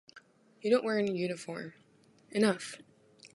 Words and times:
You 0.63 0.71
don’t 0.71 0.83
wear 0.83 0.97
an 0.97 1.15
uniform: 1.15 1.75
enough! 2.31 2.79